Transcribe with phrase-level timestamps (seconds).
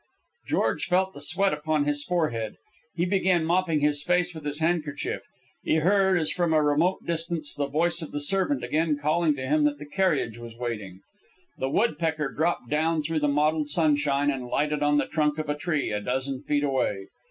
[0.47, 2.55] George felt the sweat upon his forehead.
[2.95, 5.21] He began mopping his face with his handkerchief.
[5.63, 9.43] He heard, as from a remote distance, the voice of the servant again calling to
[9.45, 11.01] him that the carriage was waiting.
[11.59, 15.55] The woodpecker dropped down through the mottled sunshine and lighted on the trunk of a
[15.55, 17.05] tree a dozen feet away.